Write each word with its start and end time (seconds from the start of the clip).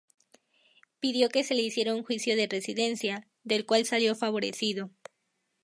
Pidió 0.99 1.29
que 1.29 1.43
se 1.43 1.53
le 1.53 1.61
hiciera 1.61 1.93
un 1.93 2.01
Juicio 2.03 2.35
de 2.35 2.47
Residencia, 2.47 3.27
del 3.43 3.67
cual 3.67 3.85
salió 3.85 4.15
favorecido. 4.15 4.89